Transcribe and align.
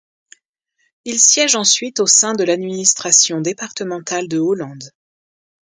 Il 1.05 1.19
siège 1.19 1.55
ensuite 1.55 1.99
au 1.99 2.07
sein 2.07 2.33
de 2.33 2.43
l'administration 2.43 3.39
départementale 3.39 4.27
de 4.27 4.39
Hollande. 4.39 4.95